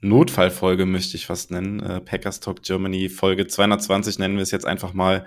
[0.00, 1.80] Notfallfolge, möchte ich fast nennen.
[1.80, 5.24] Äh, Packers Talk Germany Folge 220 nennen wir es jetzt einfach mal.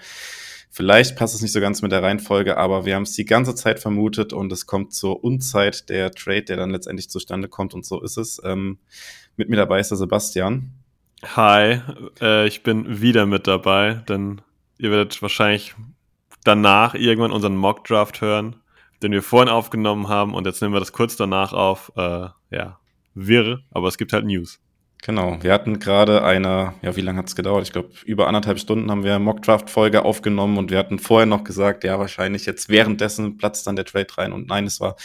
[0.73, 3.53] Vielleicht passt es nicht so ganz mit der Reihenfolge, aber wir haben es die ganze
[3.55, 7.85] Zeit vermutet und es kommt zur Unzeit der Trade, der dann letztendlich zustande kommt und
[7.85, 8.41] so ist es.
[8.45, 8.79] Ähm,
[9.35, 10.71] mit mir dabei ist der Sebastian.
[11.35, 11.81] Hi,
[12.21, 14.41] äh, ich bin wieder mit dabei, denn
[14.77, 15.75] ihr werdet wahrscheinlich
[16.45, 18.55] danach irgendwann unseren Mock Draft hören,
[19.03, 21.91] den wir vorhin aufgenommen haben und jetzt nehmen wir das kurz danach auf.
[21.97, 22.79] Äh, ja,
[23.13, 24.60] wirr, aber es gibt halt News.
[25.03, 27.63] Genau, wir hatten gerade eine, ja, wie lange hat es gedauert?
[27.63, 31.83] Ich glaube, über anderthalb Stunden haben wir Mock-Draft-Folge aufgenommen und wir hatten vorher noch gesagt,
[31.83, 34.31] ja, wahrscheinlich jetzt währenddessen platzt dann der Trade rein.
[34.31, 34.95] Und nein, es war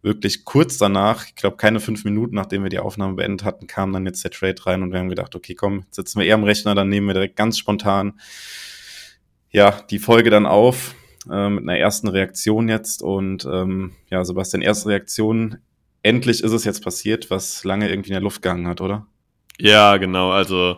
[0.00, 3.92] wirklich kurz danach, ich glaube, keine fünf Minuten, nachdem wir die Aufnahme beendet hatten, kam
[3.92, 6.44] dann jetzt der Trade rein und wir haben gedacht, okay, komm, sitzen wir eher am
[6.44, 8.14] Rechner, dann nehmen wir direkt ganz spontan
[9.52, 10.94] ja, die Folge dann auf
[11.30, 13.02] äh, mit einer ersten Reaktion jetzt.
[13.02, 15.58] Und ähm, ja, Sebastian, erste Reaktion.
[16.02, 19.06] Endlich ist es jetzt passiert, was lange irgendwie in der Luft gehangen hat, oder?
[19.58, 20.30] Ja, genau.
[20.30, 20.76] Also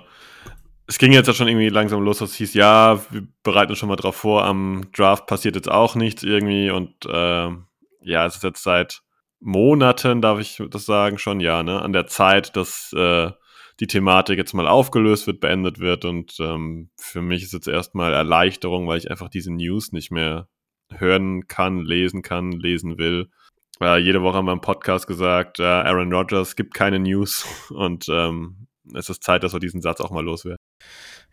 [0.86, 3.78] es ging jetzt ja schon irgendwie langsam los, dass es hieß, ja, wir bereiten uns
[3.78, 7.48] schon mal drauf vor, am Draft passiert jetzt auch nichts irgendwie und äh,
[8.02, 9.02] ja, es ist jetzt seit
[9.41, 13.30] Monaten, darf ich das sagen, schon, ja, ne, an der Zeit, dass äh,
[13.80, 16.05] die Thematik jetzt mal aufgelöst wird, beendet wird.
[16.05, 20.48] Und ähm, für mich ist jetzt erstmal Erleichterung, weil ich einfach diese News nicht mehr
[20.91, 23.30] hören kann, lesen kann, lesen will.
[23.80, 28.06] Äh, jede Woche haben wir im Podcast gesagt, äh, Aaron Rodgers gibt keine News und
[28.08, 30.58] ähm, es ist Zeit, dass wir diesen Satz auch mal loswerden.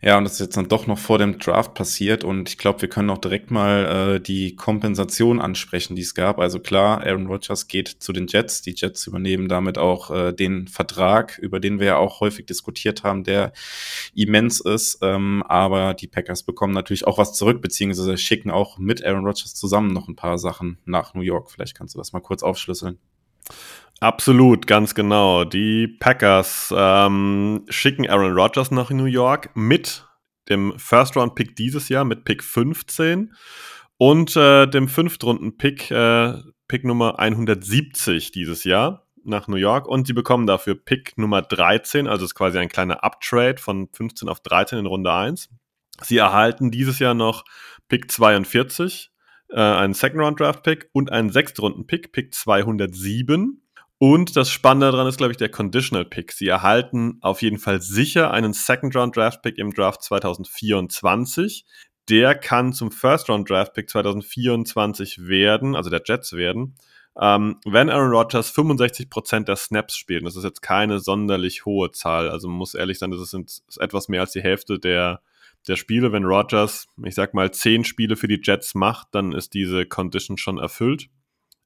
[0.04, 2.82] Ja, und das ist jetzt dann doch noch vor dem Draft passiert und ich glaube,
[2.82, 6.40] wir können auch direkt mal äh, die Kompensation ansprechen, die es gab.
[6.40, 8.62] Also klar, Aaron Rodgers geht zu den Jets.
[8.62, 13.04] Die Jets übernehmen damit auch äh, den Vertrag, über den wir ja auch häufig diskutiert
[13.04, 13.52] haben, der
[14.12, 14.98] immens ist.
[15.02, 19.54] Ähm, aber die Packers bekommen natürlich auch was zurück, beziehungsweise schicken auch mit Aaron Rodgers
[19.54, 21.52] zusammen noch ein paar Sachen nach New York.
[21.52, 22.98] Vielleicht kannst du das mal kurz aufschlüsseln.
[24.02, 25.44] Absolut, ganz genau.
[25.44, 30.04] Die Packers ähm, schicken Aaron Rodgers nach New York mit
[30.48, 33.32] dem First-Round-Pick dieses Jahr, mit Pick 15
[33.98, 36.34] und äh, dem Fünftrunden-Pick, äh,
[36.66, 42.08] Pick Nummer 170 dieses Jahr nach New York und sie bekommen dafür Pick Nummer 13,
[42.08, 45.48] also ist quasi ein kleiner Uptrade von 15 auf 13 in Runde 1.
[46.02, 47.44] Sie erhalten dieses Jahr noch
[47.86, 49.12] Pick 42,
[49.50, 53.61] äh, einen Second-Round-Draft-Pick und einen Sechstrunden-Pick, Pick 207
[54.02, 56.32] und das Spannende daran ist, glaube ich, der Conditional Pick.
[56.32, 61.64] Sie erhalten auf jeden Fall sicher einen Second Round Draft Pick im Draft 2024.
[62.08, 66.74] Der kann zum First Round Draft Pick 2024 werden, also der Jets werden,
[67.16, 70.26] ähm, wenn Aaron Rodgers 65% der Snaps spielt.
[70.26, 72.28] Das ist jetzt keine sonderlich hohe Zahl.
[72.28, 75.20] Also man muss ehrlich sein, das ist etwas mehr als die Hälfte der,
[75.68, 76.10] der Spiele.
[76.10, 80.38] Wenn Rodgers, ich sag mal, 10 Spiele für die Jets macht, dann ist diese Condition
[80.38, 81.08] schon erfüllt.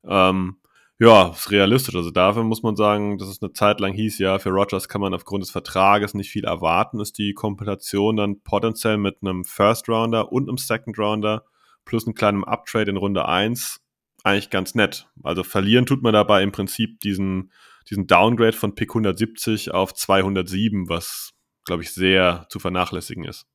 [0.04, 0.58] Ähm,
[0.98, 1.94] ja, ist realistisch.
[1.94, 5.00] Also dafür muss man sagen, dass es eine Zeit lang hieß, ja, für Rogers kann
[5.00, 9.88] man aufgrund des Vertrages nicht viel erwarten, ist die Kompensation dann potenziell mit einem First
[9.88, 11.44] Rounder und einem Second Rounder
[11.84, 13.80] plus einem kleinen Uptrade in Runde 1
[14.24, 15.08] eigentlich ganz nett.
[15.22, 17.52] Also verlieren tut man dabei im Prinzip diesen,
[17.88, 21.32] diesen Downgrade von Pick 170 auf 207, was,
[21.64, 23.46] glaube ich, sehr zu vernachlässigen ist.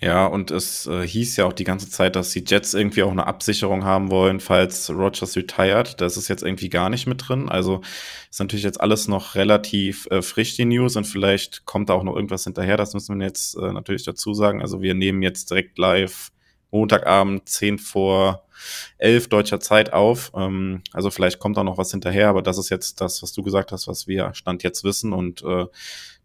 [0.00, 3.10] Ja, und es äh, hieß ja auch die ganze Zeit, dass die Jets irgendwie auch
[3.10, 6.00] eine Absicherung haben wollen, falls Rogers retired.
[6.00, 7.48] Das ist jetzt irgendwie gar nicht mit drin.
[7.48, 7.80] Also
[8.30, 12.04] ist natürlich jetzt alles noch relativ äh, frisch, die News, und vielleicht kommt da auch
[12.04, 12.76] noch irgendwas hinterher.
[12.76, 14.62] Das müssen wir jetzt äh, natürlich dazu sagen.
[14.62, 16.30] Also wir nehmen jetzt direkt live
[16.70, 18.44] Montagabend 10 vor
[18.98, 20.32] 11 deutscher Zeit auf.
[20.34, 23.42] Ähm, also vielleicht kommt da noch was hinterher, aber das ist jetzt das, was du
[23.42, 25.12] gesagt hast, was wir Stand jetzt wissen.
[25.12, 25.66] Und äh,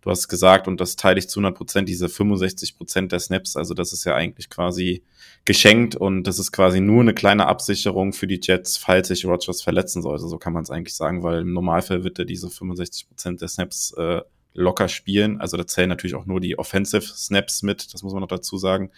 [0.02, 3.56] du hast gesagt, und das teile ich zu 100 Prozent, diese 65 Prozent der Snaps,
[3.56, 5.04] also das ist ja eigentlich quasi
[5.46, 9.62] geschenkt und das ist quasi nur eine kleine Absicherung für die Jets, falls sich Rogers
[9.62, 10.28] verletzen sollte.
[10.28, 13.48] So kann man es eigentlich sagen, weil im Normalfall wird er diese 65 Prozent der
[13.48, 14.22] Snaps äh,
[14.54, 15.42] locker spielen.
[15.42, 18.58] Also da zählen natürlich auch nur die Offensive Snaps mit, das muss man noch dazu
[18.58, 18.92] sagen.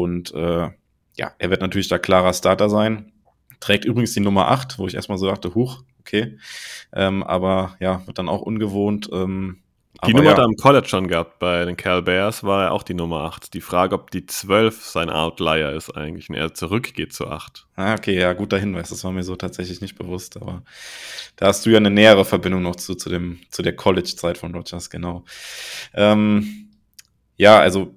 [0.00, 0.68] Und äh,
[1.16, 3.12] ja, er wird natürlich da klarer Starter sein.
[3.60, 6.38] Trägt übrigens die Nummer 8, wo ich erstmal so dachte, huch, okay.
[6.92, 9.10] Ähm, aber ja, wird dann auch ungewohnt.
[9.12, 9.58] Ähm,
[10.06, 10.30] Die Nummer ja.
[10.30, 11.40] hat er am College schon gehabt.
[11.40, 13.52] Bei den Cal Bears war er auch die Nummer 8.
[13.52, 17.66] Die Frage, ob die 12 sein Outlier ist eigentlich und er zurückgeht zu 8.
[17.74, 18.90] Ah, okay, ja, guter Hinweis.
[18.90, 20.36] Das war mir so tatsächlich nicht bewusst.
[20.36, 20.62] Aber
[21.34, 24.54] da hast du ja eine nähere Verbindung noch zu, zu, dem, zu der College-Zeit von
[24.54, 25.24] Rogers, genau.
[25.94, 26.68] Ähm,
[27.36, 27.92] ja, also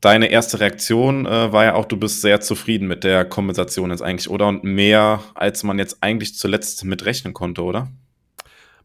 [0.00, 4.02] deine erste Reaktion äh, war ja auch, du bist sehr zufrieden mit der Kompensation jetzt
[4.02, 4.48] eigentlich, oder?
[4.48, 7.88] Und mehr, als man jetzt eigentlich zuletzt mit rechnen konnte, oder?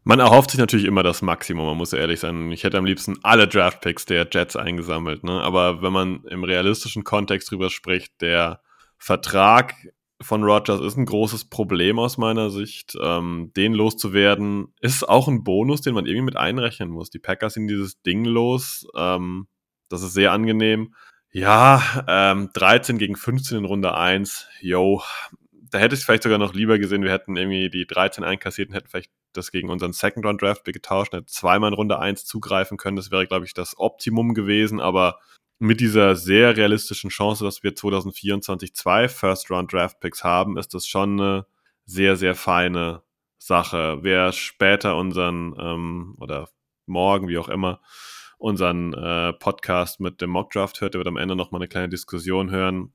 [0.04, 2.50] Man erhofft sich natürlich immer das Maximum, man muss ehrlich sein.
[2.50, 5.40] Ich hätte am liebsten alle Draftpicks der Jets eingesammelt, ne?
[5.40, 8.60] Aber wenn man im realistischen Kontext drüber spricht, der
[8.98, 9.74] Vertrag
[10.20, 12.96] von Rogers ist ein großes Problem aus meiner Sicht.
[13.00, 17.10] Ähm, den loszuwerden ist auch ein Bonus, den man irgendwie mit einrechnen muss.
[17.10, 18.86] Die Packers sind dieses Ding los.
[18.96, 19.46] Ähm,
[19.92, 20.94] das ist sehr angenehm.
[21.30, 24.48] Ja, ähm, 13 gegen 15 in Runde 1.
[24.60, 25.02] Yo,
[25.70, 28.74] da hätte ich vielleicht sogar noch lieber gesehen, wir hätten irgendwie die 13 einkassiert und
[28.74, 32.76] hätten vielleicht das gegen unseren Second Round Draft getauscht, hätten zweimal in Runde 1 zugreifen
[32.76, 32.96] können.
[32.96, 35.18] Das wäre, glaube ich, das Optimum gewesen, aber
[35.58, 40.74] mit dieser sehr realistischen Chance, dass wir 2024 zwei First Round Draft Picks haben, ist
[40.74, 41.46] das schon eine
[41.86, 43.02] sehr, sehr feine
[43.38, 43.98] Sache.
[44.02, 46.48] Wer später unseren ähm, oder
[46.86, 47.80] morgen, wie auch immer,
[48.42, 51.88] unseren äh, Podcast mit dem Mock Draft hört, der wird am Ende nochmal eine kleine
[51.88, 52.92] Diskussion hören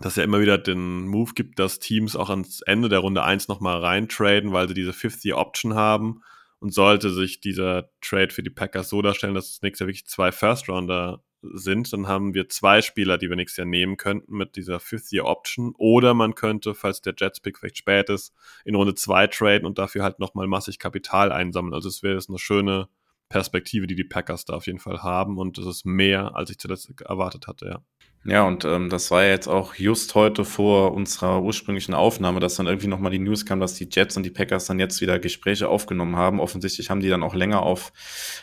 [0.00, 3.48] dass er immer wieder den Move gibt, dass Teams auch ans Ende der Runde 1
[3.48, 6.22] nochmal reintraden, weil sie diese Fifth-Year-Option haben.
[6.58, 10.06] Und sollte sich dieser Trade für die Packers so darstellen, dass es nächstes Jahr wirklich
[10.06, 14.56] zwei First-Rounder sind, dann haben wir zwei Spieler, die wir nächstes Jahr nehmen könnten mit
[14.56, 15.74] dieser Fifth-Year-Option.
[15.78, 18.34] Oder man könnte, falls der Jets-Pick vielleicht spät ist,
[18.66, 21.72] in Runde 2 traden und dafür halt nochmal massig Kapital einsammeln.
[21.72, 22.88] Also es wäre jetzt eine schöne
[23.30, 25.38] Perspektive, die die Packers da auf jeden Fall haben.
[25.38, 27.82] Und es ist mehr, als ich zuletzt erwartet hatte, ja.
[28.26, 32.66] Ja, und ähm, das war jetzt auch just heute vor unserer ursprünglichen Aufnahme, dass dann
[32.66, 35.68] irgendwie nochmal die News kam, dass die Jets und die Packers dann jetzt wieder Gespräche
[35.68, 36.38] aufgenommen haben.
[36.38, 37.92] Offensichtlich haben die dann auch länger auf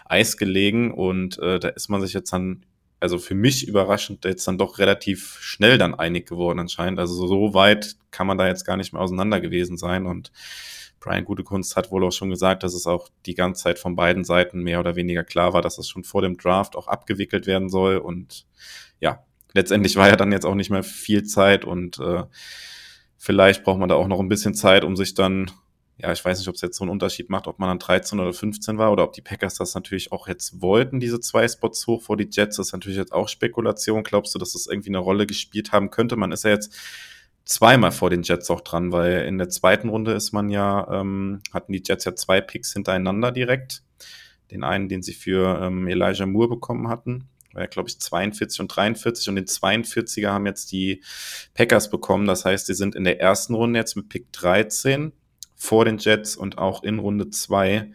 [0.06, 2.66] Eis gelegen und äh, da ist man sich jetzt dann,
[3.00, 6.98] also für mich überraschend, jetzt dann doch relativ schnell dann einig geworden anscheinend.
[6.98, 10.32] Also so weit kann man da jetzt gar nicht mehr auseinander gewesen sein und
[11.00, 14.24] Brian Gutekunst hat wohl auch schon gesagt, dass es auch die ganze Zeit von beiden
[14.24, 17.70] Seiten mehr oder weniger klar war, dass es schon vor dem Draft auch abgewickelt werden
[17.70, 18.46] soll und
[19.00, 19.24] ja,
[19.54, 22.24] letztendlich war ja dann jetzt auch nicht mehr viel Zeit und äh,
[23.18, 25.52] vielleicht braucht man da auch noch ein bisschen Zeit, um sich dann,
[25.98, 28.20] ja, ich weiß nicht, ob es jetzt so einen Unterschied macht, ob man dann 13
[28.20, 31.86] oder 15 war oder ob die Packers das natürlich auch jetzt wollten, diese zwei Spots
[31.88, 32.58] hoch vor die Jets.
[32.58, 34.04] Das ist natürlich jetzt auch Spekulation.
[34.04, 36.16] Glaubst du, dass das irgendwie eine Rolle gespielt haben könnte?
[36.16, 36.76] Man ist ja jetzt
[37.48, 41.42] zweimal vor den Jets auch dran, weil in der zweiten Runde ist man ja, ähm,
[41.54, 43.84] hatten die Jets ja zwei Picks hintereinander direkt.
[44.52, 48.60] Den einen, den sie für ähm, Elijah Moore bekommen hatten war ja, glaube ich, 42
[48.62, 51.02] und 43 und den 42er haben jetzt die
[51.56, 52.28] Packers bekommen.
[52.28, 55.12] Das heißt, sie sind in der ersten Runde jetzt mit Pick 13
[55.56, 57.92] vor den Jets und auch in Runde 2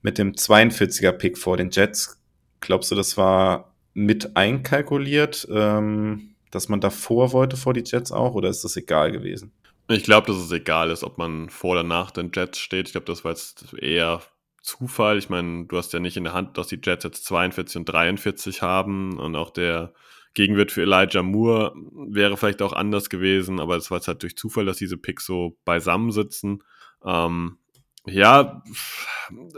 [0.00, 2.20] mit dem 42er Pick vor den Jets.
[2.60, 8.34] Glaubst du, das war mit einkalkuliert, ähm, dass man davor wollte vor die Jets auch
[8.34, 9.52] oder ist das egal gewesen?
[9.88, 12.88] Ich glaube, dass es egal ist, ob man vor oder nach den Jets steht.
[12.88, 14.20] Ich glaube, das war jetzt eher
[14.62, 15.16] Zufall.
[15.16, 17.84] Ich meine, du hast ja nicht in der Hand, dass die Jets jetzt 42 und
[17.86, 19.94] 43 haben und auch der
[20.34, 24.36] Gegenwert für Elijah Moore wäre vielleicht auch anders gewesen, aber es war jetzt halt durch
[24.36, 26.62] Zufall, dass diese Picks so beisammen sitzen.
[27.04, 27.58] Ähm,
[28.06, 28.62] ja,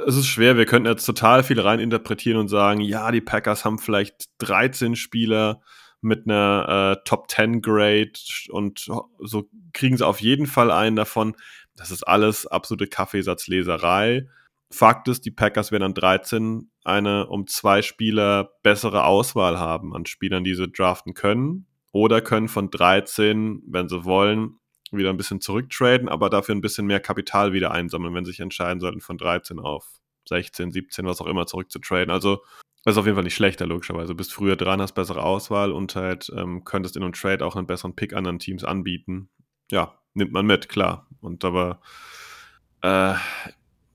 [0.06, 0.56] es ist schwer.
[0.56, 5.60] Wir könnten jetzt total viel reininterpretieren und sagen, ja, die Packers haben vielleicht 13 Spieler
[6.00, 8.12] mit einer äh, Top 10 Grade
[8.48, 11.36] und so kriegen sie auf jeden Fall einen davon.
[11.76, 14.26] Das ist alles absolute Kaffeesatzleserei.
[14.72, 20.06] Fakt ist, die Packers werden an 13 eine um zwei Spieler bessere Auswahl haben an
[20.06, 21.66] Spielern, die sie draften können.
[21.92, 24.60] Oder können von 13, wenn sie wollen,
[24.92, 28.40] wieder ein bisschen zurücktraden, aber dafür ein bisschen mehr Kapital wieder einsammeln, wenn sie sich
[28.40, 29.86] entscheiden sollten, von 13 auf
[30.28, 32.10] 16, 17, was auch immer zurückzutraden.
[32.10, 32.42] Also
[32.84, 34.08] das ist auf jeden Fall nicht schlechter, logischerweise.
[34.08, 37.56] Du bist früher dran, hast bessere Auswahl und halt ähm, könntest in einem Trade auch
[37.56, 39.28] einen besseren Pick anderen Teams anbieten.
[39.70, 41.06] Ja, nimmt man mit, klar.
[41.20, 41.80] Und aber
[42.82, 43.14] äh,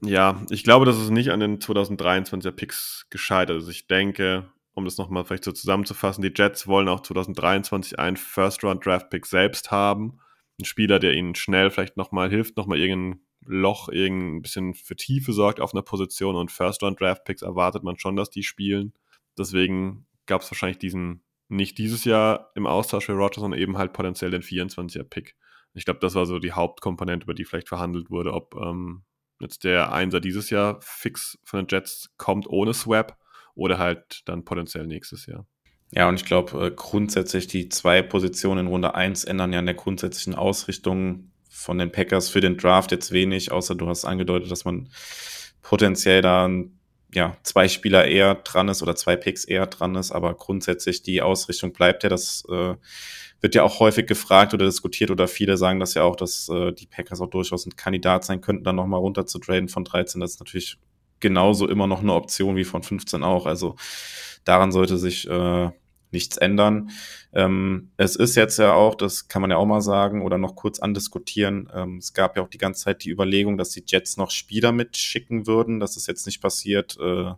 [0.01, 3.70] ja, ich glaube, dass es nicht an den 2023er Picks gescheitert ist.
[3.70, 9.25] Ich denke, um das nochmal vielleicht so zusammenzufassen, die Jets wollen auch 2023 einen First-Round-Draft-Pick
[9.25, 10.20] selbst haben.
[10.60, 15.34] Ein Spieler, der ihnen schnell vielleicht nochmal hilft, nochmal irgendein Loch, irgendein bisschen für Tiefe
[15.34, 18.94] sorgt auf einer Position und First-Round-Draft-Picks erwartet man schon, dass die spielen.
[19.38, 23.94] Deswegen gab es wahrscheinlich diesen, nicht dieses Jahr im Austausch für Rogers, sondern eben halt
[23.94, 25.36] potenziell den 24er-Pick.
[25.74, 29.04] Ich glaube, das war so die Hauptkomponente, über die vielleicht verhandelt wurde, ob ähm,
[29.40, 33.18] jetzt der Einser dieses Jahr fix von den Jets kommt ohne Swap
[33.56, 35.46] oder halt dann potenziell nächstes Jahr.
[35.92, 39.66] Ja, und ich glaube, äh, grundsätzlich die zwei Positionen in Runde 1 ändern ja in
[39.66, 44.51] der grundsätzlichen Ausrichtung von den Packers für den Draft jetzt wenig, außer du hast angedeutet,
[44.51, 44.89] dass man
[45.62, 46.50] potenziell da
[47.13, 51.21] ja, zwei Spieler eher dran ist oder zwei Picks eher dran ist, aber grundsätzlich die
[51.21, 52.75] Ausrichtung bleibt ja, das äh,
[53.39, 56.74] wird ja auch häufig gefragt oder diskutiert oder viele sagen das ja auch, dass äh,
[56.74, 60.19] die Packers auch durchaus ein Kandidat sein könnten, dann nochmal runter zu traden von 13.
[60.19, 60.77] Das ist natürlich
[61.21, 63.45] genauso immer noch eine Option wie von 15 auch.
[63.45, 63.75] Also
[64.43, 65.71] daran sollte sich äh,
[66.12, 66.89] nichts ändern.
[67.33, 70.55] Ähm, es ist jetzt ja auch, das kann man ja auch mal sagen oder noch
[70.55, 74.17] kurz andiskutieren, ähm, es gab ja auch die ganze Zeit die Überlegung, dass die Jets
[74.17, 75.79] noch Spieler mitschicken würden.
[75.79, 76.97] Das ist jetzt nicht passiert.
[77.00, 77.31] Äh,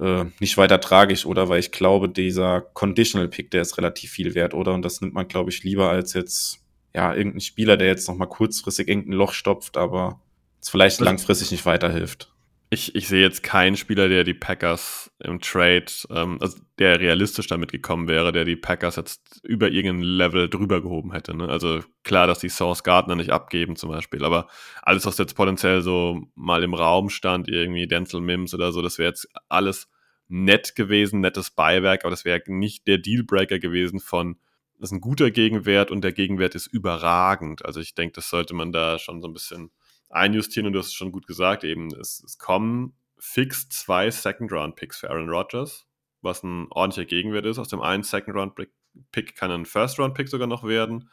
[0.00, 1.48] äh, nicht weiter tragisch, oder?
[1.48, 4.72] Weil ich glaube, dieser Conditional Pick, der ist relativ viel wert, oder?
[4.74, 6.60] Und das nimmt man, glaube ich, lieber als jetzt,
[6.94, 10.20] ja, irgendein Spieler, der jetzt noch mal kurzfristig irgendein Loch stopft, aber
[10.60, 12.31] es vielleicht langfristig nicht weiterhilft
[12.72, 17.46] ich, ich sehe jetzt keinen Spieler, der die Packers im Trade, ähm, also der realistisch
[17.46, 21.36] damit gekommen wäre, der die Packers jetzt über irgendein Level drüber gehoben hätte.
[21.36, 21.48] Ne?
[21.50, 24.48] Also klar, dass die Source Gardner nicht abgeben zum Beispiel, aber
[24.80, 28.96] alles, was jetzt potenziell so mal im Raum stand, irgendwie Denzel Mims oder so, das
[28.96, 29.90] wäre jetzt alles
[30.28, 34.38] nett gewesen, nettes Beiwerk, aber das wäre nicht der Dealbreaker gewesen von,
[34.78, 37.66] das ist ein guter Gegenwert und der Gegenwert ist überragend.
[37.66, 39.72] Also ich denke, das sollte man da schon so ein bisschen
[40.12, 44.98] einjustieren und du hast es schon gut gesagt, eben, es, es kommen fix zwei Second-Round-Picks
[44.98, 45.86] für Aaron Rodgers,
[46.20, 47.58] was ein ordentlicher Gegenwert ist.
[47.58, 51.08] Aus dem einen Second-Round-Pick kann ein First-Round-Pick sogar noch werden.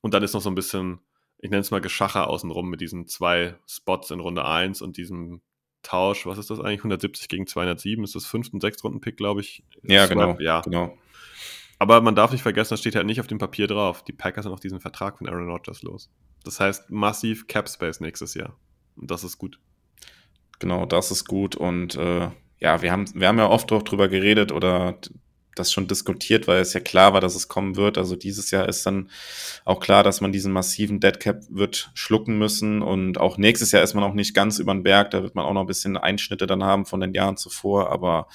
[0.00, 1.00] Und dann ist noch so ein bisschen,
[1.38, 5.40] ich nenne es mal Geschacher außenrum mit diesen zwei Spots in Runde 1 und diesem
[5.82, 6.80] Tausch, was ist das eigentlich?
[6.80, 9.64] 170 gegen 207 ist das fünfte und sechste Runden-Pick, glaube ich.
[9.82, 10.36] Ja, genau.
[10.38, 10.96] Ja, genau.
[11.78, 14.04] Aber man darf nicht vergessen, das steht halt nicht auf dem Papier drauf.
[14.04, 16.10] Die Packers sind auf diesen Vertrag von Aaron Rodgers los.
[16.44, 18.56] Das heißt massiv Cap Space nächstes Jahr.
[18.96, 19.58] Und das ist gut.
[20.58, 21.56] Genau, das ist gut.
[21.56, 22.28] Und äh,
[22.58, 24.98] ja, wir haben, wir haben ja oft auch drüber geredet oder
[25.54, 27.98] das schon diskutiert, weil es ja klar war, dass es kommen wird.
[27.98, 29.10] Also dieses Jahr ist dann
[29.64, 32.82] auch klar, dass man diesen massiven Deadcap wird schlucken müssen.
[32.82, 35.10] Und auch nächstes Jahr ist man auch nicht ganz über den Berg.
[35.10, 37.90] Da wird man auch noch ein bisschen Einschnitte dann haben von den Jahren zuvor.
[37.90, 38.28] Aber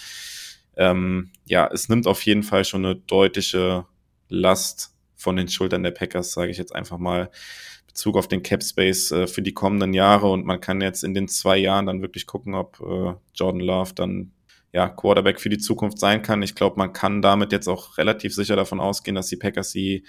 [0.80, 3.86] ähm, ja, es nimmt auf jeden Fall schon eine deutliche
[4.30, 7.30] Last von den Schultern der Packers, sage ich jetzt einfach mal,
[7.86, 10.32] Bezug auf den Cap Space äh, für die kommenden Jahre.
[10.32, 13.94] Und man kann jetzt in den zwei Jahren dann wirklich gucken, ob äh, Jordan Love
[13.94, 14.32] dann
[14.72, 16.42] ja, Quarterback für die Zukunft sein kann.
[16.44, 20.06] Ich glaube, man kann damit jetzt auch relativ sicher davon ausgehen, dass die Packers die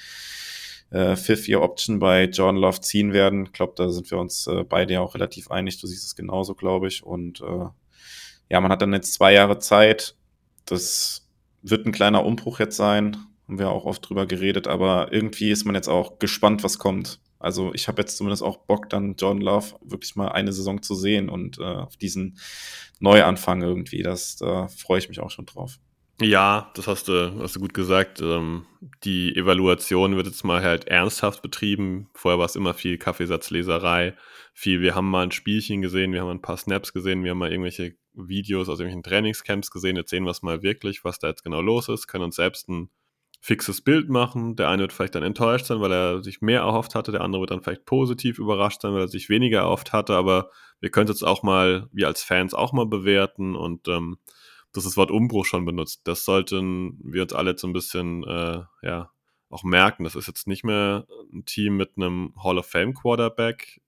[0.90, 3.46] äh, Fifth-Year-Option bei Jordan Love ziehen werden.
[3.46, 5.80] Ich glaube, da sind wir uns äh, beide ja auch relativ einig.
[5.80, 7.02] Du siehst es genauso, glaube ich.
[7.02, 7.66] Und äh,
[8.50, 10.14] ja, man hat dann jetzt zwei Jahre Zeit,
[10.70, 11.28] das
[11.62, 15.64] wird ein kleiner Umbruch jetzt sein, haben wir auch oft drüber geredet, aber irgendwie ist
[15.64, 17.20] man jetzt auch gespannt, was kommt.
[17.38, 20.94] Also ich habe jetzt zumindest auch Bock, dann John Love wirklich mal eine Saison zu
[20.94, 22.38] sehen und äh, auf diesen
[23.00, 24.02] Neuanfang irgendwie.
[24.02, 25.78] Das, da freue ich mich auch schon drauf.
[26.20, 28.20] Ja, das hast du, hast du gut gesagt.
[28.20, 28.66] Ähm,
[29.04, 32.10] die Evaluation wird jetzt mal halt ernsthaft betrieben.
[32.12, 34.14] Vorher war es immer viel Kaffeesatzleserei,
[34.52, 37.38] viel, wir haben mal ein Spielchen gesehen, wir haben ein paar Snaps gesehen, wir haben
[37.38, 41.28] mal irgendwelche Videos aus irgendwelchen Trainingscamps gesehen, jetzt sehen wir es mal wirklich, was da
[41.28, 42.90] jetzt genau los ist, können uns selbst ein
[43.40, 44.56] fixes Bild machen.
[44.56, 47.40] Der eine wird vielleicht dann enttäuscht sein, weil er sich mehr erhofft hatte, der andere
[47.40, 50.50] wird dann vielleicht positiv überrascht sein, weil er sich weniger erhofft hatte, aber
[50.80, 54.18] wir können es jetzt auch mal, wir als Fans auch mal bewerten und ähm,
[54.72, 56.02] das ist das Wort Umbruch schon benutzt.
[56.04, 59.10] Das sollten wir uns alle jetzt so ein bisschen, äh, ja,
[59.48, 60.04] auch merken.
[60.04, 63.80] Das ist jetzt nicht mehr ein Team mit einem Hall of Fame Quarterback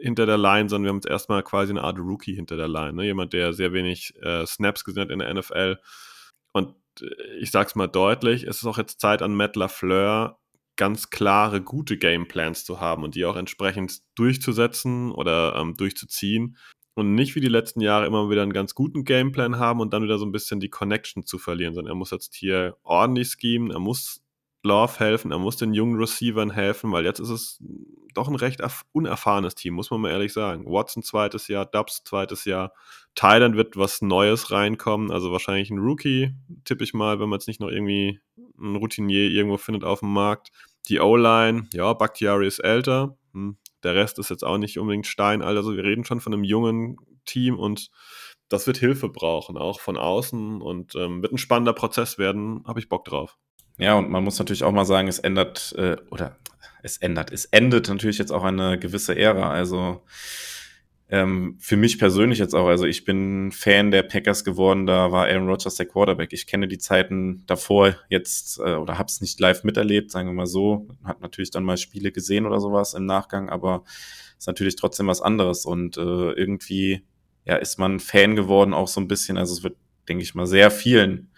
[0.00, 2.94] hinter der Line, sondern wir haben jetzt erstmal quasi eine Art Rookie hinter der Line.
[2.94, 3.04] Ne?
[3.04, 5.78] Jemand, der sehr wenig äh, Snaps gesehen hat in der NFL.
[6.52, 10.38] Und äh, ich sag's mal deutlich, es ist auch jetzt Zeit an Matt LaFleur,
[10.76, 16.56] ganz klare, gute Gameplans zu haben und die auch entsprechend durchzusetzen oder ähm, durchzuziehen
[16.94, 20.02] und nicht wie die letzten Jahre immer wieder einen ganz guten Gameplan haben und dann
[20.02, 23.70] wieder so ein bisschen die Connection zu verlieren, sondern er muss jetzt hier ordentlich schemen,
[23.70, 24.22] er muss
[24.64, 27.62] Love helfen, er muss den jungen Receivern helfen, weil jetzt ist es
[28.14, 28.60] doch ein recht
[28.92, 30.66] unerfahrenes Team, muss man mal ehrlich sagen.
[30.66, 32.72] Watson zweites Jahr, Dubs zweites Jahr,
[33.14, 37.48] Thailand wird was Neues reinkommen, also wahrscheinlich ein Rookie, tippe ich mal, wenn man jetzt
[37.48, 38.20] nicht noch irgendwie
[38.58, 40.50] einen Routinier irgendwo findet auf dem Markt.
[40.88, 45.42] Die O-Line, ja, Bakhtiari ist älter, hm, der Rest ist jetzt auch nicht unbedingt Stein,
[45.42, 47.90] also wir reden schon von einem jungen Team und
[48.48, 52.80] das wird Hilfe brauchen, auch von außen und ähm, wird ein spannender Prozess werden, habe
[52.80, 53.38] ich Bock drauf.
[53.78, 56.36] Ja, und man muss natürlich auch mal sagen, es ändert, äh, oder
[56.82, 59.50] es ändert, es endet natürlich jetzt auch eine gewisse Ära.
[59.50, 60.02] Also
[61.12, 65.26] ähm, für mich persönlich jetzt auch, also ich bin Fan der Packers geworden, da war
[65.26, 66.32] Aaron Rodgers der Quarterback.
[66.32, 70.32] Ich kenne die Zeiten davor jetzt äh, oder habe es nicht live miterlebt, sagen wir
[70.32, 70.88] mal so.
[71.04, 73.84] Hat natürlich dann mal Spiele gesehen oder sowas im Nachgang, aber
[74.38, 77.02] ist natürlich trotzdem was anderes und äh, irgendwie
[77.44, 79.36] ja ist man Fan geworden auch so ein bisschen.
[79.36, 79.76] Also es wird,
[80.08, 81.30] denke ich mal, sehr vielen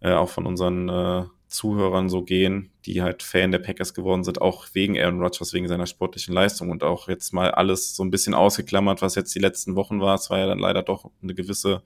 [0.00, 4.40] äh, auch von unseren äh, Zuhörern so gehen, die halt Fan der Packers geworden sind,
[4.40, 8.10] auch wegen Aaron Rodgers, wegen seiner sportlichen Leistung und auch jetzt mal alles so ein
[8.10, 10.16] bisschen ausgeklammert, was jetzt die letzten Wochen war.
[10.16, 11.82] Es war ja dann leider doch eine gewisse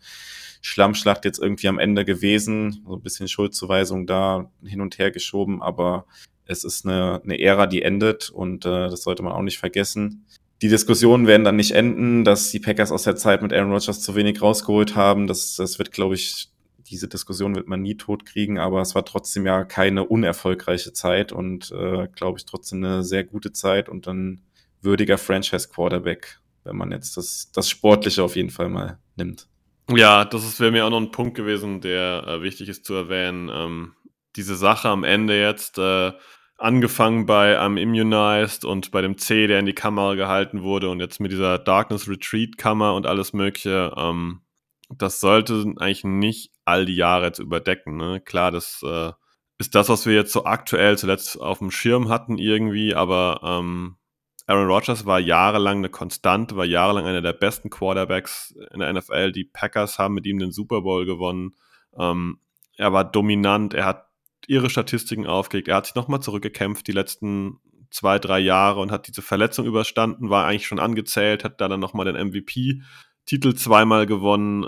[0.62, 5.62] Schlammschlacht jetzt irgendwie am Ende gewesen, so ein bisschen Schuldzuweisung da hin und her geschoben,
[5.62, 6.06] aber
[6.46, 10.24] es ist eine, eine Ära, die endet und äh, das sollte man auch nicht vergessen.
[10.62, 14.00] Die Diskussionen werden dann nicht enden, dass die Packers aus der Zeit mit Aaron Rodgers
[14.00, 15.28] zu wenig rausgeholt haben.
[15.28, 16.48] Das, das wird, glaube ich,
[16.90, 21.32] diese Diskussion wird man nie tot kriegen, aber es war trotzdem ja keine unerfolgreiche Zeit
[21.32, 24.42] und äh, glaube ich trotzdem eine sehr gute Zeit und dann
[24.80, 29.48] würdiger Franchise-Quarterback, wenn man jetzt das, das Sportliche auf jeden Fall mal nimmt.
[29.90, 33.50] Ja, das wäre mir auch noch ein Punkt gewesen, der äh, wichtig ist zu erwähnen.
[33.52, 33.94] Ähm,
[34.36, 36.12] diese Sache am Ende jetzt, äh,
[36.58, 41.00] angefangen bei einem Immunized und bei dem C, der in die Kamera gehalten wurde und
[41.00, 44.40] jetzt mit dieser Darkness Retreat Kammer und alles Mögliche, ähm,
[44.90, 47.96] das sollte eigentlich nicht all die Jahre jetzt überdecken.
[47.96, 48.20] Ne?
[48.20, 49.12] Klar, das äh,
[49.58, 53.96] ist das, was wir jetzt so aktuell zuletzt auf dem Schirm hatten irgendwie, aber ähm,
[54.46, 59.32] Aaron Rodgers war jahrelang eine Konstante, war jahrelang einer der besten Quarterbacks in der NFL.
[59.32, 61.54] Die Packers haben mit ihm den Super Bowl gewonnen.
[61.98, 62.38] Ähm,
[62.76, 64.06] er war dominant, er hat
[64.46, 67.58] ihre Statistiken aufgelegt, er hat sich nochmal zurückgekämpft die letzten
[67.90, 71.80] zwei, drei Jahre und hat diese Verletzung überstanden, war eigentlich schon angezählt, hat da dann
[71.80, 74.66] nochmal den MVP-Titel zweimal gewonnen.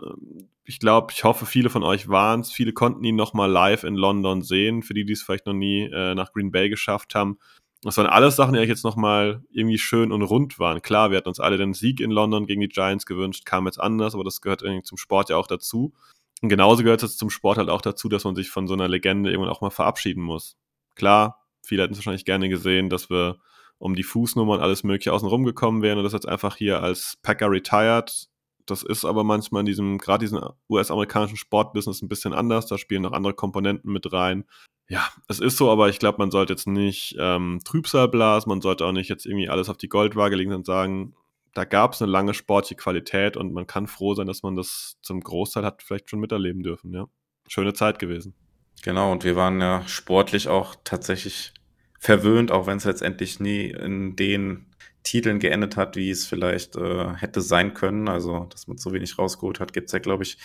[0.71, 2.53] Ich glaube, ich hoffe, viele von euch waren es.
[2.53, 5.83] Viele konnten ihn nochmal live in London sehen, für die, die es vielleicht noch nie
[5.83, 7.41] äh, nach Green Bay geschafft haben.
[7.83, 10.81] Das waren alles Sachen, die eigentlich jetzt nochmal irgendwie schön und rund waren.
[10.81, 13.81] Klar, wir hatten uns alle den Sieg in London gegen die Giants gewünscht, kam jetzt
[13.81, 15.93] anders, aber das gehört irgendwie zum Sport ja auch dazu.
[16.41, 18.87] Und genauso gehört es zum Sport halt auch dazu, dass man sich von so einer
[18.87, 20.57] Legende irgendwann auch mal verabschieden muss.
[20.95, 23.39] Klar, viele hätten es wahrscheinlich gerne gesehen, dass wir
[23.79, 27.17] um die Fußnummer und alles mögliche außenrum gekommen wären und das jetzt einfach hier als
[27.23, 28.30] Packer retired.
[28.71, 32.67] Das ist aber manchmal in diesem, gerade diesem US-amerikanischen Sportbusiness ein bisschen anders.
[32.67, 34.45] Da spielen noch andere Komponenten mit rein
[34.91, 38.61] ja, es ist so, aber ich glaube, man sollte jetzt nicht ähm, Trübsal blasen, man
[38.61, 41.15] sollte auch nicht jetzt irgendwie alles auf die Goldwaage legen und sagen,
[41.55, 44.97] da gab es eine lange sportliche Qualität und man kann froh sein, dass man das
[45.01, 47.07] zum Großteil hat vielleicht schon miterleben dürfen, ja.
[47.47, 48.35] Schöne Zeit gewesen.
[48.83, 51.53] Genau, und wir waren ja sportlich auch tatsächlich
[52.01, 54.70] verwöhnt, auch wenn es letztendlich nie in den
[55.11, 58.09] Titeln geendet hat, wie es vielleicht äh, hätte sein können.
[58.09, 60.39] Also, dass man so wenig rausgeholt hat, gibt es ja, glaube ich,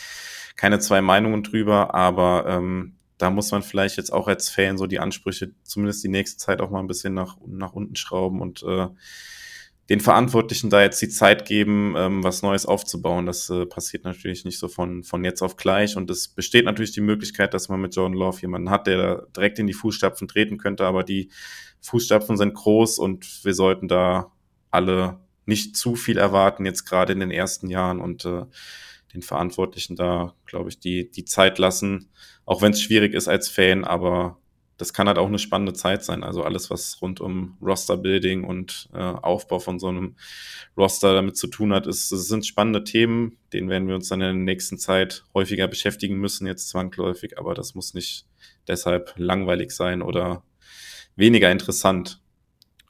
[0.56, 1.94] keine zwei Meinungen drüber.
[1.94, 6.10] Aber ähm, da muss man vielleicht jetzt auch als Fan so die Ansprüche zumindest die
[6.10, 8.88] nächste Zeit auch mal ein bisschen nach, nach unten schrauben und äh,
[9.90, 13.28] den Verantwortlichen da jetzt die Zeit geben, ähm, was Neues aufzubauen.
[13.28, 15.96] Das äh, passiert natürlich nicht so von, von jetzt auf gleich.
[15.96, 19.26] Und es besteht natürlich die Möglichkeit, dass man mit Jordan Love jemanden hat, der da
[19.36, 20.88] direkt in die Fußstapfen treten könnte.
[20.88, 21.30] Aber die
[21.82, 24.32] Fußstapfen sind groß und wir sollten da
[24.76, 28.46] alle nicht zu viel erwarten, jetzt gerade in den ersten Jahren und äh,
[29.14, 32.10] den Verantwortlichen da, glaube ich, die, die Zeit lassen,
[32.46, 34.38] auch wenn es schwierig ist als Fan, aber
[34.78, 36.24] das kann halt auch eine spannende Zeit sein.
[36.24, 40.16] Also alles, was rund um Roster-Building und äh, Aufbau von so einem
[40.76, 44.20] Roster damit zu tun hat, ist, das sind spannende Themen, denen werden wir uns dann
[44.20, 48.26] in der nächsten Zeit häufiger beschäftigen müssen, jetzt zwangsläufig, aber das muss nicht
[48.68, 50.44] deshalb langweilig sein oder
[51.16, 52.20] weniger interessant.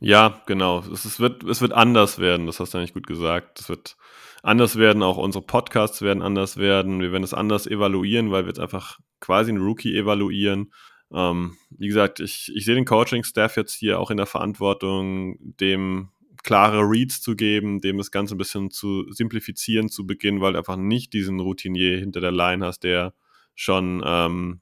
[0.05, 0.81] Ja, genau.
[0.93, 3.59] Es, es, wird, es wird anders werden, das hast du eigentlich gut gesagt.
[3.59, 3.97] Es wird
[4.43, 6.99] anders werden, auch unsere Podcasts werden anders werden.
[6.99, 10.71] Wir werden es anders evaluieren, weil wir jetzt einfach quasi einen Rookie evaluieren.
[11.11, 16.09] Ähm, wie gesagt, ich, ich sehe den Coaching-Staff jetzt hier auch in der Verantwortung, dem
[16.43, 20.59] klare Reads zu geben, dem das Ganze ein bisschen zu simplifizieren zu Beginn, weil du
[20.59, 23.15] einfach nicht diesen Routinier hinter der Line hast, der
[23.55, 24.61] schon ähm,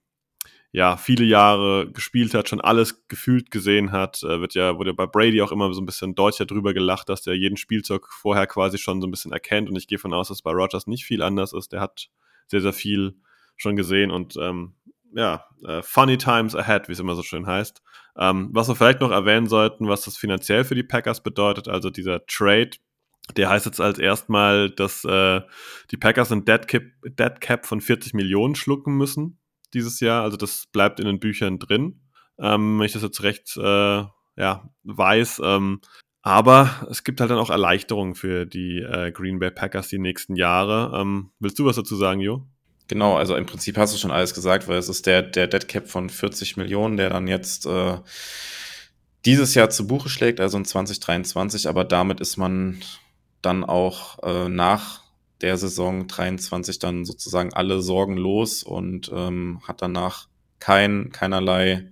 [0.76, 5.06] ja, viele Jahre gespielt hat, schon alles gefühlt gesehen hat, äh, wird ja, wurde bei
[5.06, 8.80] Brady auch immer so ein bisschen deutlicher drüber gelacht, dass der jeden Spielzeug vorher quasi
[8.80, 11.22] schon so ein bisschen erkennt und ich gehe von aus, dass bei Rogers nicht viel
[11.22, 11.74] anders ist.
[11.74, 12.10] Der hat
[12.48, 13.16] sehr, sehr viel
[13.56, 14.74] schon gesehen und ähm,
[15.14, 17.84] ja, äh, funny times ahead, wie es immer so schön heißt.
[18.18, 21.92] Ähm, was wir vielleicht noch erwähnen sollten, was das finanziell für die Packers bedeutet, also
[21.92, 22.72] dieser Trade,
[23.38, 25.42] der heißt jetzt als erstmal, dass äh,
[25.92, 29.38] die Packers ein Dead Cap, Dead Cap von 40 Millionen schlucken müssen
[29.74, 30.24] dieses Jahr.
[30.24, 32.02] Also das bleibt in den Büchern drin,
[32.40, 34.04] ähm, wenn ich das jetzt recht äh,
[34.36, 35.42] ja, weiß.
[35.44, 35.82] Ähm,
[36.22, 40.36] aber es gibt halt dann auch Erleichterungen für die äh, Green Bay Packers die nächsten
[40.36, 40.98] Jahre.
[41.00, 42.48] Ähm, willst du was dazu sagen, Jo?
[42.88, 45.68] Genau, also im Prinzip hast du schon alles gesagt, weil es ist der, der Dead
[45.68, 47.98] Cap von 40 Millionen, der dann jetzt äh,
[49.26, 52.82] dieses Jahr zu Buche schlägt, also in 2023, aber damit ist man
[53.42, 55.03] dann auch äh, nach
[55.44, 60.28] der Saison 23 dann sozusagen alle Sorgen los und ähm, hat danach
[60.60, 61.92] kein, keinerlei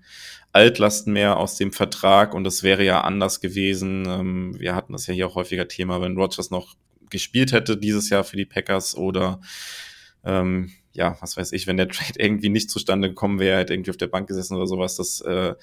[0.54, 4.06] Altlasten mehr aus dem Vertrag und es wäre ja anders gewesen.
[4.08, 6.76] Ähm, wir hatten das ja hier auch häufiger Thema, wenn Rogers noch
[7.10, 9.42] gespielt hätte dieses Jahr für die Packers oder
[10.24, 13.92] ähm, ja, was weiß ich, wenn der Trade irgendwie nicht zustande gekommen wäre, hätte irgendwie
[13.92, 15.56] auf der Bank gesessen oder sowas, dass äh,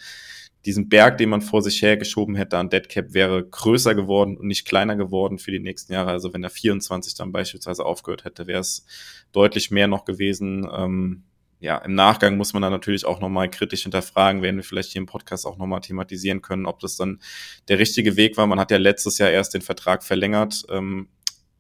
[0.65, 4.67] diesen Berg, den man vor sich hergeschoben hätte an Deadcap, wäre größer geworden und nicht
[4.67, 6.11] kleiner geworden für die nächsten Jahre.
[6.11, 8.85] Also wenn der 24 dann beispielsweise aufgehört hätte, wäre es
[9.33, 10.69] deutlich mehr noch gewesen.
[10.71, 11.25] Ähm,
[11.61, 15.01] ja, im Nachgang muss man dann natürlich auch nochmal kritisch hinterfragen, werden wir vielleicht hier
[15.01, 17.21] im Podcast auch nochmal thematisieren können, ob das dann
[17.69, 18.47] der richtige Weg war.
[18.47, 21.09] Man hat ja letztes Jahr erst den Vertrag verlängert, ähm,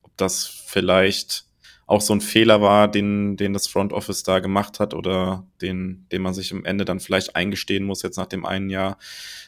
[0.02, 1.47] ob das vielleicht
[1.88, 6.06] auch so ein Fehler war, den, den das Front Office da gemacht hat oder den,
[6.12, 8.98] den man sich am Ende dann vielleicht eingestehen muss jetzt nach dem einen Jahr.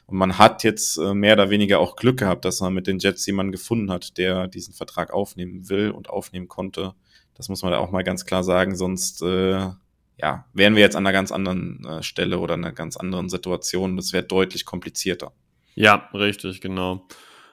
[0.07, 2.98] Und man hat jetzt äh, mehr oder weniger auch Glück gehabt, dass man mit den
[2.98, 6.94] Jets jemanden gefunden hat, der diesen Vertrag aufnehmen will und aufnehmen konnte.
[7.35, 9.68] Das muss man da auch mal ganz klar sagen, sonst äh,
[10.16, 13.96] ja, wären wir jetzt an einer ganz anderen äh, Stelle oder einer ganz anderen Situation.
[13.96, 15.33] Das wäre deutlich komplizierter.
[15.74, 17.07] Ja, richtig, genau.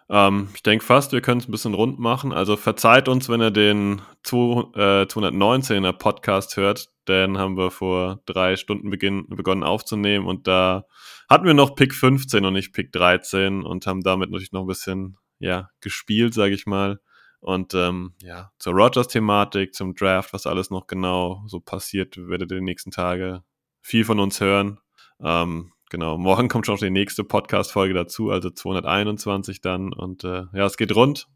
[0.10, 2.32] Ähm, ich denke fast, wir können es ein bisschen rund machen.
[2.32, 8.56] Also verzeiht uns, wenn ihr den 219er äh, Podcast hört, denn haben wir vor drei
[8.56, 10.86] Stunden beginn, begonnen aufzunehmen und da
[11.30, 14.68] hatten wir noch Pick 15 und nicht Pick 13 und haben damit natürlich noch ein
[14.68, 17.00] bisschen ja, gespielt, sage ich mal.
[17.40, 22.58] Und ähm, ja, zur Rogers-Thematik, zum Draft, was alles noch genau so passiert, werdet ihr
[22.58, 23.44] die nächsten Tage
[23.82, 24.80] viel von uns hören.
[25.22, 29.94] Ähm, genau, morgen kommt schon noch die nächste Podcast-Folge dazu, also 221 dann.
[29.94, 31.28] Und äh, ja, es geht rund.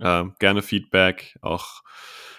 [0.00, 1.82] Äh, gerne Feedback, auch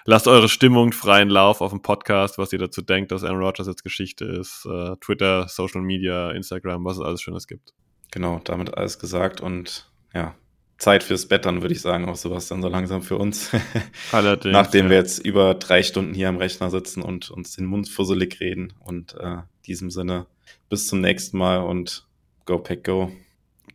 [0.05, 3.67] lasst eure Stimmung freien Lauf auf dem Podcast, was ihr dazu denkt, dass Aaron Rodgers
[3.67, 4.65] jetzt Geschichte ist.
[4.65, 7.73] Äh, Twitter, Social Media, Instagram, was es alles Schönes gibt.
[8.11, 10.35] Genau, damit alles gesagt und ja,
[10.81, 13.51] Zeit fürs Bett dann, würde ich sagen, auch sowas dann so langsam für uns.
[14.11, 14.51] Allerdings.
[14.51, 14.89] Nachdem ja.
[14.89, 18.73] wir jetzt über drei Stunden hier am Rechner sitzen und uns den Mund fusselig reden.
[18.79, 20.25] Und äh, in diesem Sinne,
[20.71, 22.07] bis zum nächsten Mal und
[22.45, 23.11] Go Pack Go.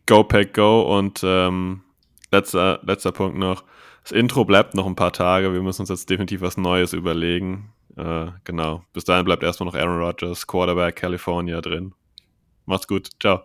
[0.07, 1.83] Go Pack Go und ähm,
[2.31, 3.63] letzter, letzter Punkt noch.
[4.03, 5.53] Das Intro bleibt noch ein paar Tage.
[5.53, 7.71] Wir müssen uns jetzt definitiv was Neues überlegen.
[7.95, 8.83] Äh, genau.
[8.93, 11.93] Bis dahin bleibt erstmal noch Aaron Rodgers, Quarterback California drin.
[12.65, 13.09] Macht's gut.
[13.21, 13.43] Ciao.